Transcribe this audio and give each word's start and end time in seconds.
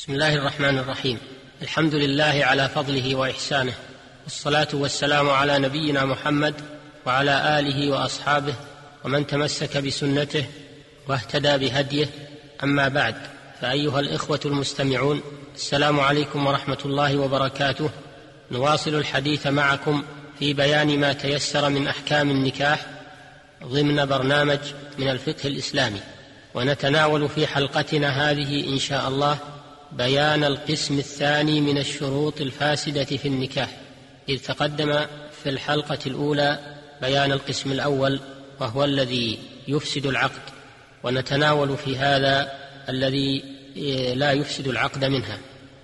بسم 0.00 0.12
الله 0.12 0.34
الرحمن 0.34 0.78
الرحيم. 0.78 1.18
الحمد 1.62 1.94
لله 1.94 2.40
على 2.42 2.68
فضله 2.68 3.14
وإحسانه 3.14 3.74
والصلاة 4.24 4.68
والسلام 4.72 5.30
على 5.30 5.58
نبينا 5.58 6.04
محمد 6.04 6.54
وعلى 7.06 7.58
آله 7.58 7.90
وأصحابه 7.90 8.54
ومن 9.04 9.26
تمسك 9.26 9.76
بسنته 9.76 10.46
واهتدى 11.08 11.58
بهديه. 11.58 12.06
أما 12.64 12.88
بعد 12.88 13.14
فأيها 13.60 14.00
الإخوة 14.00 14.40
المستمعون 14.44 15.22
السلام 15.54 16.00
عليكم 16.00 16.46
ورحمة 16.46 16.78
الله 16.84 17.16
وبركاته. 17.16 17.90
نواصل 18.50 18.94
الحديث 18.94 19.46
معكم 19.46 20.04
في 20.38 20.52
بيان 20.52 21.00
ما 21.00 21.12
تيسر 21.12 21.68
من 21.68 21.88
أحكام 21.88 22.30
النكاح 22.30 22.86
ضمن 23.64 24.06
برنامج 24.06 24.60
من 24.98 25.08
الفقه 25.08 25.46
الإسلامي. 25.46 26.00
ونتناول 26.54 27.28
في 27.28 27.46
حلقتنا 27.46 28.30
هذه 28.30 28.68
إن 28.68 28.78
شاء 28.78 29.08
الله 29.08 29.38
بيان 29.92 30.44
القسم 30.44 30.98
الثاني 30.98 31.60
من 31.60 31.78
الشروط 31.78 32.40
الفاسدة 32.40 33.04
في 33.04 33.28
النكاح 33.28 33.68
إذ 34.28 34.38
تقدم 34.38 35.06
في 35.42 35.48
الحلقة 35.48 35.98
الأولى 36.06 36.58
بيان 37.02 37.32
القسم 37.32 37.72
الأول 37.72 38.20
وهو 38.60 38.84
الذي 38.84 39.38
يفسد 39.68 40.06
العقد 40.06 40.42
ونتناول 41.02 41.76
في 41.76 41.96
هذا 41.96 42.52
الذي 42.88 43.44
لا 44.14 44.32
يفسد 44.32 44.68
العقد 44.68 45.04
منها. 45.04 45.38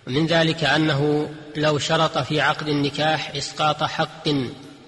ومن 0.06 0.26
ذلك 0.26 0.64
أنه 0.64 1.30
لو 1.56 1.78
شرط 1.78 2.18
في 2.18 2.40
عقد 2.40 2.68
النكاح 2.68 3.36
إسقاط 3.36 3.82
حق 3.82 4.28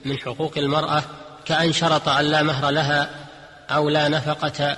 من 0.05 0.19
حقوق 0.19 0.59
المرأة 0.59 1.03
كأن 1.45 1.73
شرط 1.73 2.09
أن 2.09 2.25
لا 2.25 2.43
مهر 2.43 2.71
لها 2.71 3.11
أو 3.71 3.89
لا 3.89 4.09
نفقة 4.09 4.77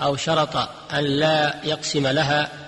أو 0.00 0.16
شرط 0.16 0.56
أن 0.92 1.04
لا 1.04 1.54
يقسم 1.64 2.06
لها 2.06 2.67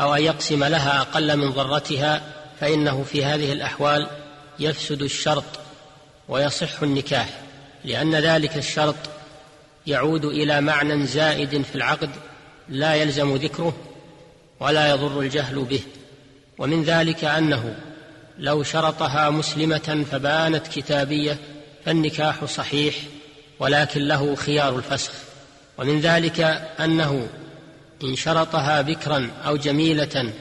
أو 0.00 0.14
أن 0.14 0.22
يقسم 0.22 0.64
لها 0.64 1.00
أقل 1.00 1.36
من 1.36 1.50
ضرتها 1.50 2.22
فإنه 2.60 3.02
في 3.02 3.24
هذه 3.24 3.52
الأحوال 3.52 4.06
يفسد 4.58 5.02
الشرط 5.02 5.44
ويصح 6.28 6.82
النكاح 6.82 7.28
لأن 7.84 8.14
ذلك 8.14 8.56
الشرط 8.56 8.96
يعود 9.86 10.24
إلى 10.24 10.60
معنى 10.60 11.06
زائد 11.06 11.62
في 11.62 11.74
العقد 11.74 12.10
لا 12.68 12.94
يلزم 12.94 13.36
ذكره 13.36 13.76
ولا 14.60 14.90
يضر 14.90 15.20
الجهل 15.20 15.64
به. 15.64 15.80
ومن 16.58 16.82
ذلك 16.84 17.24
أنه 17.24 17.74
لو 18.38 18.62
شرطها 18.62 19.30
مسلمة 19.30 20.04
فبانت 20.10 20.66
كتابية 20.66 21.38
فالنكاح 21.84 22.44
صحيح 22.44 22.94
ولكن 23.58 24.00
له 24.00 24.34
خيار 24.34 24.76
الفسخ. 24.76 25.12
ومن 25.78 26.00
ذلك 26.00 26.40
أنه 26.80 27.28
إن 28.04 28.16
شرطها 28.16 28.82
بكرا 28.82 29.30
أو 29.46 29.56
جميلة 29.56 30.32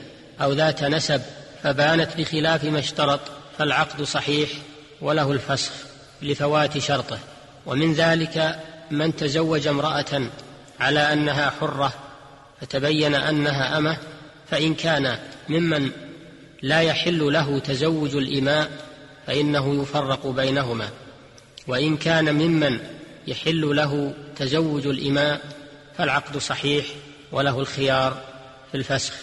أو 0.42 0.54
ذات 0.54 0.84
نسب 0.84 1.22
فبانت 1.64 2.18
بخلاف 2.18 2.64
ما 2.64 2.80
اشترط 2.80 3.20
فالعقد 3.58 4.04
صحيح 4.04 4.50
وله 5.02 5.32
الفسخ 5.32 5.72
لفوات 6.22 6.78
شرطه. 6.78 7.20
ومن 7.66 7.94
ذلك 7.94 8.60
من 8.92 9.16
تزوج 9.16 9.68
امرأة 9.68 10.22
على 10.80 11.14
أنها 11.14 11.50
حرة 11.60 11.94
فتبين 12.62 13.16
أنها 13.16 13.78
أمة 13.78 13.98
فإن 14.52 14.74
كان 14.74 15.20
ممن 15.50 15.92
لا 16.62 16.82
يحل 16.82 17.34
له 17.34 17.60
تزوج 17.60 18.16
الإماء 18.16 18.72
فإنه 19.28 19.82
يفرق 19.82 20.28
بينهما. 20.28 20.90
وإن 21.68 21.98
كان 21.98 22.36
ممن 22.36 22.80
يحل 23.28 23.76
له 23.76 24.14
تزوج 24.36 24.88
الإماء 24.88 25.42
فالعقد 25.98 26.38
صحيح 26.38 26.86
وله 27.32 27.60
الخيار 27.60 28.18
في 28.72 28.78
الفسخ. 28.78 29.14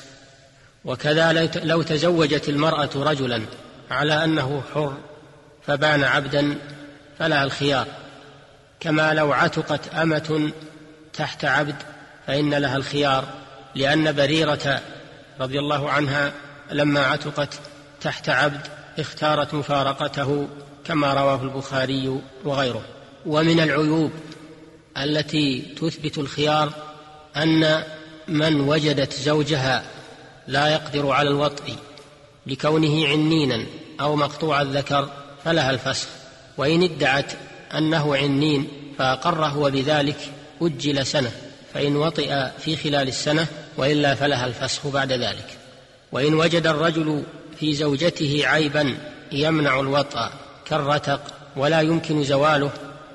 وكذا 0.84 1.32
لو 1.64 1.82
تزوجت 1.82 2.48
المرأة 2.48 2.90
رجلا 2.96 3.42
على 3.90 4.24
أنه 4.24 4.62
حر 4.74 4.96
فبان 5.66 6.04
عبدا 6.04 6.58
فلها 7.18 7.44
الخيار. 7.44 7.86
كما 8.80 9.14
لو 9.14 9.32
عتقت 9.32 9.94
أمة 9.94 10.52
تحت 11.12 11.44
عبد 11.44 11.76
فإن 12.26 12.54
لها 12.54 12.76
الخيار 12.76 13.24
لأن 13.74 14.12
بريرة 14.12 14.80
رضي 15.40 15.58
الله 15.58 15.90
عنها 15.90 16.32
لما 16.70 17.06
عتقت 17.06 17.60
تحت 18.00 18.28
عبد 18.28 18.60
اختارت 18.98 19.54
مفارقته 19.54 20.48
كما 20.84 21.14
رواه 21.14 21.42
البخاري 21.42 22.20
وغيره. 22.44 22.82
ومن 23.26 23.60
العيوب 23.60 24.12
التي 24.98 25.60
تثبت 25.60 26.18
الخيار 26.18 26.72
أن 27.36 27.82
من 28.28 28.60
وجدت 28.60 29.12
زوجها 29.12 29.82
لا 30.48 30.68
يقدر 30.68 31.10
على 31.10 31.28
الوطء 31.28 31.76
لكونه 32.46 33.08
عنينا 33.08 33.66
أو 34.00 34.16
مقطوع 34.16 34.62
الذكر 34.62 35.08
فلها 35.44 35.70
الفسخ. 35.70 36.08
وإن 36.56 36.82
ادعت 36.82 37.32
أنه 37.74 38.16
عنين 38.16 38.68
فاقر 38.98 39.44
هو 39.44 39.70
بذلك 39.70 40.16
أجل 40.62 41.06
سنة 41.06 41.32
فإن 41.74 41.96
وطئ 41.96 42.46
في 42.58 42.76
خلال 42.76 43.08
السنة 43.08 43.46
وإلا 43.76 44.14
فلها 44.14 44.46
الفسخ 44.46 44.86
بعد 44.86 45.12
ذلك. 45.12 45.58
وإن 46.12 46.34
وجد 46.34 46.66
الرجل 46.66 47.22
في 47.60 47.74
زوجته 47.74 48.42
عيبا 48.44 48.96
يمنع 49.32 49.80
الوطأ 49.80 50.32
كالرتق 50.66 51.20
ولا 51.56 51.80
يمكن 51.80 52.24
زواله 52.24 52.70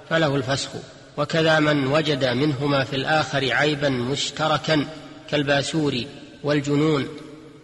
فله 0.10 0.36
الفسخ. 0.36 0.70
وكذا 1.18 1.60
من 1.60 1.88
وجد 1.88 2.26
منهما 2.26 2.84
في 2.84 2.96
الآخر 2.96 3.54
عيبا 3.54 3.90
مشتركا 3.90 4.86
كالباسور 5.30 5.96
والجنون 6.44 7.08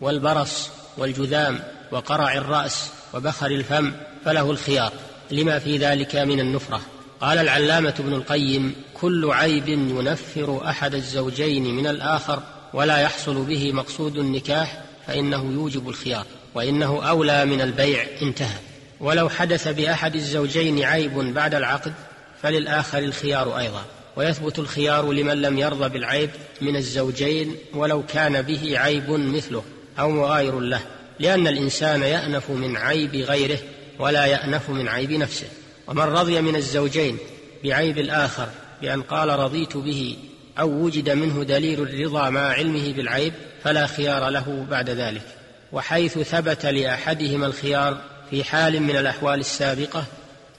والبرص 0.01 0.69
والجذام 0.97 1.59
وقرع 1.91 2.33
الرأس 2.33 2.89
وبخر 3.13 3.47
الفم 3.47 3.91
فله 4.25 4.51
الخيار. 4.51 4.91
لما 5.31 5.59
في 5.59 5.77
ذلك 5.77 6.15
من 6.15 6.39
النفرة؟ 6.39 6.81
قال 7.21 7.37
العلامة 7.37 7.93
ابن 7.99 8.13
القيم 8.13 8.75
كل 8.93 9.31
عيب 9.31 9.67
ينفر 9.69 10.69
أحد 10.69 10.95
الزوجين 10.95 11.75
من 11.75 11.87
الآخر 11.87 12.43
ولا 12.73 12.97
يحصل 12.97 13.45
به 13.45 13.71
مقصود 13.71 14.17
النكاح 14.17 14.81
فإنه 15.07 15.51
يوجب 15.53 15.89
الخيار 15.89 16.25
وإنه 16.55 17.09
أولى 17.09 17.45
من 17.45 17.61
البيع 17.61 18.05
انتهى. 18.21 18.57
ولو 18.99 19.29
حدث 19.29 19.67
بأحد 19.67 20.15
الزوجين 20.15 20.83
عيب 20.83 21.13
بعد 21.13 21.55
العقد 21.55 21.93
فللآخر 22.41 22.99
الخيار 22.99 23.57
أيضا. 23.57 23.85
ويثبت 24.15 24.59
الخيار 24.59 25.11
لمن 25.11 25.41
لم 25.41 25.57
يرضى 25.57 25.89
بالعيب 25.89 26.29
من 26.61 26.75
الزوجين 26.75 27.55
ولو 27.73 28.03
كان 28.03 28.41
به 28.41 28.79
عيب 28.79 29.09
مثله 29.09 29.63
أو 29.99 30.09
مغاير 30.09 30.59
له 30.59 30.81
لأن 31.19 31.47
الإنسان 31.47 32.01
يأنف 32.01 32.49
من 32.49 32.77
عيب 32.77 33.15
غيره 33.15 33.57
ولا 33.99 34.25
يأنف 34.25 34.69
من 34.69 34.87
عيب 34.87 35.11
نفسه. 35.11 35.47
ومن 35.87 36.03
رضي 36.03 36.41
من 36.41 36.55
الزوجين 36.55 37.17
بعيب 37.63 37.97
الآخر 37.97 38.47
بأن 38.81 39.01
قال 39.01 39.29
رضيت 39.29 39.77
به 39.77 40.17
أو 40.59 40.69
وجد 40.69 41.09
منه 41.09 41.43
دليل 41.43 41.81
الرضا 41.81 42.29
مع 42.29 42.41
علمه 42.41 42.93
بالعيب 42.93 43.33
فلا 43.63 43.87
خيار 43.87 44.29
له 44.29 44.65
بعد 44.69 44.89
ذلك. 44.89 45.25
وحيث 45.71 46.17
ثبت 46.19 46.65
لأحدهما 46.65 47.45
الخيار 47.45 47.97
في 48.29 48.43
حال 48.43 48.79
من 48.81 48.95
الأحوال 48.95 49.39
السابقة 49.39 50.05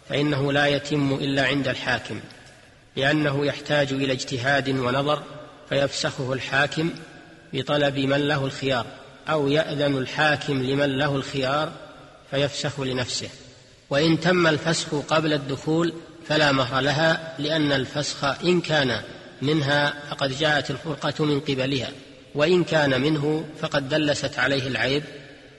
فإنه 0.09 0.53
لا 0.53 0.67
يتم 0.67 1.15
إلا 1.15 1.47
عند 1.47 1.69
الحاكم 1.69 2.21
لأنه 2.97 3.47
يحتاج 3.47 3.93
إلى 3.93 4.13
اجتهاد 4.13 4.69
ونظر 4.69 5.23
فيفسخه 5.69 6.33
الحاكم 6.33 6.91
بطلب 7.53 7.99
من 7.99 8.29
له 8.29 8.45
الخيار 8.45 8.87
أو 9.29 9.49
يأذن 9.49 9.97
الحاكم 9.97 10.63
لمن 10.63 10.99
له 10.99 11.17
الخيار 11.17 11.73
فيفسخ 12.31 12.81
لنفسه. 12.81 13.29
وإن 13.91 14.21
تم 14.21 14.47
الفسخ 14.47 14.95
قبل 14.95 15.33
الدخول 15.33 15.93
فلا 16.29 16.53
مهر 16.53 16.81
لها 16.81 17.35
لأن 17.39 17.73
الفسخ 17.73 18.25
إن 18.25 18.61
كان 18.61 19.01
منها 19.43 19.95
فقد 20.11 20.39
جاءت 20.39 20.71
الفرقة 20.71 21.25
من 21.25 21.41
قبلها 21.41 21.89
وإن 22.35 22.65
كان 22.65 23.01
منه 23.01 23.45
فقد 23.61 23.89
دلست 23.89 24.39
عليه 24.39 24.67
العيب 24.67 25.03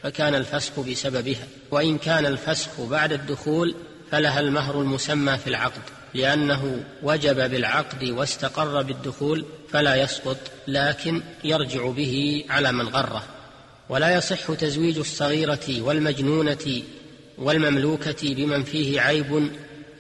فكان 0.04 0.36
الفسخ 0.36 0.80
بسببها. 0.80 1.48
وإن 1.72 1.98
كان 1.98 2.26
الفسخ 2.26 2.82
بعد 2.82 3.14
الدخول 3.14 3.76
فلها 4.12 4.40
المهر 4.40 4.82
المسمى 4.82 5.38
في 5.38 5.48
العقد 5.48 5.82
لأنه 6.14 6.84
وجب 7.04 7.52
بالعقد 7.52 8.04
واستقر 8.04 8.82
بالدخول 8.82 9.46
فلا 9.70 9.96
يسقط 9.96 10.38
لكن 10.68 11.22
يرجع 11.44 11.90
به 11.90 12.46
على 12.50 12.72
من 12.72 12.88
غره. 12.88 13.24
ولا 13.90 14.16
يصح 14.16 14.54
تزويج 14.54 14.98
الصغيرة 14.98 15.82
والمجنونة 15.82 16.82
والمملوكة 17.38 18.34
بمن 18.36 18.64
فيه 18.64 19.02
عيب 19.02 19.50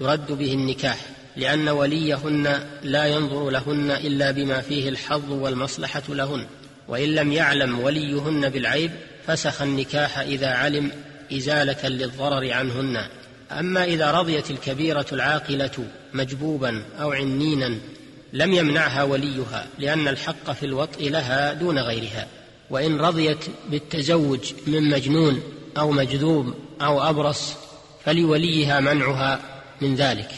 يرد 0.01 0.31
به 0.31 0.54
النكاح 0.54 0.98
لأن 1.36 1.69
وليهن 1.69 2.59
لا 2.83 3.06
ينظر 3.06 3.50
لهن 3.50 3.92
إلا 3.92 4.31
بما 4.31 4.62
فيه 4.62 4.89
الحظ 4.89 5.31
والمصلحة 5.31 6.04
لهن 6.09 6.45
وإن 6.88 7.15
لم 7.15 7.31
يعلم 7.31 7.80
وليهن 7.80 8.50
بالعيب 8.50 8.92
فسخ 9.27 9.62
النكاح 9.62 10.19
إذا 10.19 10.48
علم 10.48 10.92
إزالة 11.33 11.88
للضرر 11.89 12.54
عنهن. 12.54 13.07
أما 13.51 13.83
إذا 13.83 14.11
رضيت 14.11 14.51
الكبيرة 14.51 15.05
العاقلة 15.11 15.88
مجبوبا 16.13 16.83
أو 17.01 17.11
عنينا 17.11 17.77
لم 18.33 18.53
يمنعها 18.53 19.03
وليها 19.03 19.67
لأن 19.79 20.07
الحق 20.07 20.51
في 20.51 20.65
الوطء 20.65 21.09
لها 21.09 21.53
دون 21.53 21.79
غيرها. 21.79 22.27
وإن 22.69 23.01
رضيت 23.01 23.45
بالتزوج 23.69 24.53
من 24.67 24.89
مجنون 24.89 25.41
أو 25.77 25.91
مجذوم 25.91 26.53
أو 26.81 27.09
أبرص 27.09 27.53
فلوليها 28.05 28.79
منعها 28.79 29.39
من 29.81 29.95
ذلك 29.95 30.29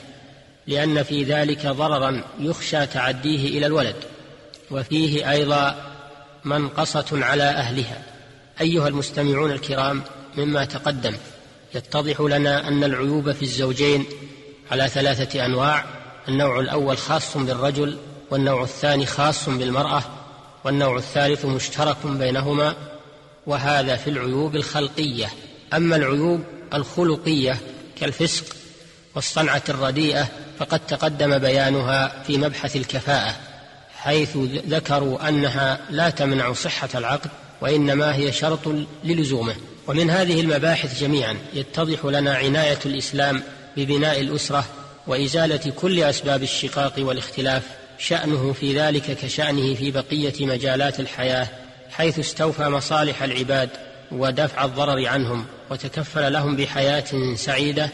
لأن 0.67 1.03
في 1.03 1.23
ذلك 1.23 1.67
ضررا 1.67 2.23
يخشى 2.39 2.85
تعديه 2.85 3.57
إلى 3.57 3.65
الولد. 3.65 3.95
وفيه 4.71 5.31
أيضا 5.31 5.75
منقصة 6.45 7.25
على 7.25 7.43
أهلها. 7.43 8.01
أيها 8.61 8.87
المستمعون 8.87 9.51
الكرام 9.51 10.01
مما 10.37 10.65
تقدم. 10.65 11.13
يتضح 11.75 12.21
لنا 12.21 12.67
أن 12.67 12.83
العيوب 12.83 13.31
في 13.31 13.41
الزوجين 13.41 14.05
على 14.71 14.87
ثلاثة 14.87 15.45
أنواع 15.45 15.85
النوع 16.27 16.59
الأول 16.59 16.97
خاص 16.97 17.37
بالرجل 17.37 17.97
والنوع 18.31 18.63
الثاني 18.63 19.05
خاص 19.05 19.49
بالمرأة 19.49 20.03
والنوع 20.63 20.97
الثالث 20.97 21.45
مشترك 21.45 21.97
بينهما 22.05 22.75
وهذا 23.47 23.95
في 23.95 24.09
العيوب 24.09 24.55
الخلقية. 24.55 25.27
أما 25.73 25.95
العيوب 25.95 26.43
الخلقية 26.73 27.57
كالفسق 27.99 28.45
والصنعة 29.15 29.63
الرديئة 29.69 30.27
فقد 30.59 30.79
تقدم 30.79 31.37
بيانها 31.37 32.23
في 32.27 32.37
مبحث 32.37 32.75
الكفاءة 32.75 33.35
حيث 33.95 34.37
ذكروا 34.67 35.29
أنها 35.29 35.79
لا 35.89 36.09
تمنع 36.09 36.53
صحة 36.53 36.89
العقد 36.95 37.29
وإنما 37.61 38.15
هي 38.15 38.31
شرط 38.31 38.59
للزومة. 39.03 39.55
ومن 39.89 40.09
هذه 40.09 40.41
المباحث 40.41 40.99
جميعا 41.01 41.37
يتضح 41.53 42.05
لنا 42.05 42.35
عناية 42.35 42.79
الإسلام 42.85 43.43
ببناء 43.77 44.21
الأسرة 44.21 44.65
وإزالة 45.07 45.71
كل 45.75 46.03
أسباب 46.03 46.43
الشقاق 46.43 46.93
والاختلاف 46.97 47.63
شأنه 47.97 48.53
في 48.53 48.79
ذلك 48.79 49.17
كشأنه 49.17 49.75
في 49.75 49.91
بقية 49.91 50.45
مجالات 50.45 50.99
الحياة 50.99 51.47
حيث 51.91 52.19
استوفى 52.19 52.63
مصالح 52.63 53.23
العباد 53.23 53.69
ودفع 54.11 54.65
الضرر 54.65 55.07
عنهم 55.07 55.45
وتكفل 55.69 56.33
لهم 56.33 56.55
بحياة 56.55 57.35
سعيدة 57.35 57.89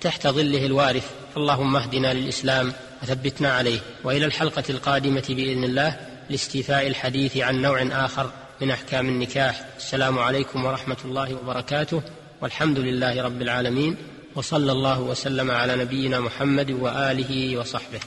تحت 0.00 0.26
ظله 0.26 0.66
الوارث. 0.66 1.10
اللهم 1.36 1.76
اهدنا 1.76 2.14
للإسلام 2.14 2.72
وثبتنا 3.02 3.52
عليه. 3.52 3.78
وإلى 4.04 4.24
الحلقة 4.24 4.64
القادمة 4.70 5.24
بإذن 5.28 5.64
الله 5.64 5.96
لاستيفاء 6.30 6.86
الحديث 6.86 7.36
عن 7.36 7.62
نوع 7.62 7.82
آخر. 7.92 8.30
من 8.60 8.70
أحكام 8.70 9.08
النكاح. 9.08 9.68
السلام 9.76 10.18
عليكم 10.18 10.64
ورحمة 10.64 10.96
الله 11.04 11.34
وبركاته. 11.34 12.02
والحمد 12.40 12.78
لله 12.78 13.22
رب 13.22 13.42
العالمين. 13.42 13.96
وصلى 14.34 14.72
الله 14.72 15.00
وسلم 15.00 15.50
على 15.50 15.76
نبينا 15.76 16.20
محمد 16.20 16.70
وآله 16.70 17.56
وصحبه. 17.56 18.00